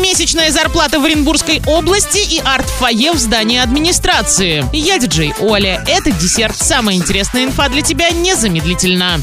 [0.00, 4.64] Среднемесячная зарплата в Оренбургской области и арт-фойе в здании администрации.
[4.72, 5.84] Я диджей Оля.
[5.86, 6.56] Это десерт.
[6.56, 9.20] Самая интересная инфа для тебя незамедлительно.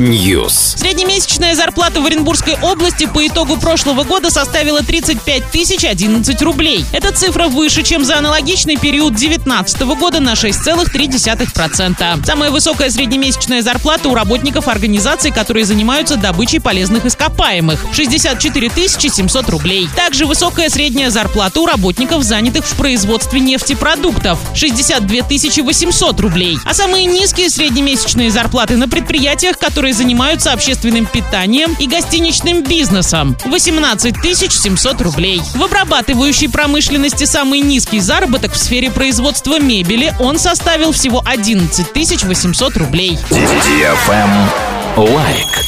[0.00, 0.76] News.
[0.76, 6.84] Среднемесячная зарплата в Оренбургской области по итогу прошлого года составила 35 тысяч 11 рублей.
[6.90, 12.26] Эта цифра выше, чем за аналогичный период 2019 года на 6,3%.
[12.26, 18.63] Самая высокая среднемесячная зарплата у работников организаций, которые занимаются добычей полезных ископаемых– 64
[19.10, 19.88] 700 рублей.
[19.96, 25.24] Также высокая средняя зарплата у работников, занятых в производстве нефтепродуктов– 62
[25.64, 26.58] 800 рублей.
[26.64, 34.14] А самые низкие среднемесячные зарплаты на предприятиях, которые занимаются общественным питанием и гостиничным бизнесом– 18
[34.52, 35.40] 700 рублей.
[35.54, 41.86] В обрабатывающей промышленности самый низкий заработок в сфере производства мебели он составил всего 11
[42.24, 43.18] 800 рублей.
[44.96, 45.64] Лайк.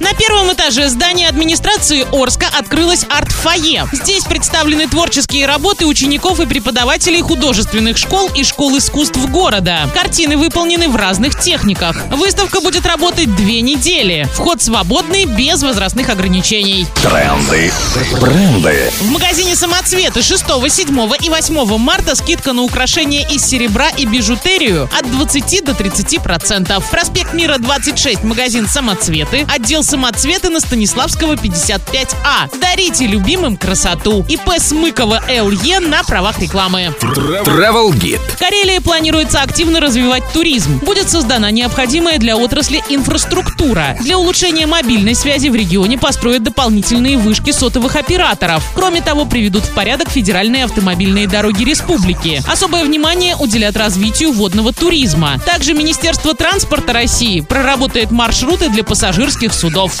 [0.00, 3.86] На первом этаже здания администрации Орска открылось арт-фойе.
[3.90, 9.88] Здесь представлены творческие работы учеников и преподавателей художественных школ и школ искусств города.
[9.94, 11.96] Картины выполнены в разных техниках.
[12.10, 14.28] Выставка будет работать две недели.
[14.34, 16.86] Вход свободный, без возрастных ограничений.
[16.96, 17.72] Тренды.
[18.20, 18.92] Бренды.
[19.00, 24.90] В магазине «Самоцветы» 6, 7 и 8 марта скидка на украшения из серебра и бижутерию
[24.92, 26.90] от 20 до 30 процентов.
[26.90, 32.58] Проспект Мира 26, магазин «Самоцветы», отдел самоцветы на Станиславского 55А.
[32.60, 34.24] Дарите любимым красоту.
[34.28, 36.92] ИП Смыкова ЛЕ на правах рекламы.
[37.00, 38.20] Travel Guide.
[38.38, 40.78] Карелия планируется активно развивать туризм.
[40.80, 43.96] Будет создана необходимая для отрасли инфраструктура.
[44.00, 48.64] Для улучшения мобильной связи в регионе построят дополнительные вышки сотовых операторов.
[48.74, 52.42] Кроме того, приведут в порядок федеральные автомобильные дороги республики.
[52.46, 55.40] Особое внимание уделят развитию водного туризма.
[55.46, 60.00] Также Министерство транспорта России проработает маршруты для пассажирских судов.